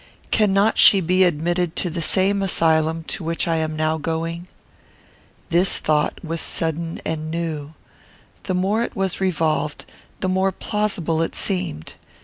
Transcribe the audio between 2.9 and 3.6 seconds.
to which I